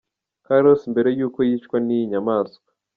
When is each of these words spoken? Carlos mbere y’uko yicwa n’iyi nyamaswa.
Carlos 0.45 0.81
mbere 0.91 1.09
y’uko 1.17 1.39
yicwa 1.49 1.77
n’iyi 1.85 2.09
nyamaswa. 2.11 2.67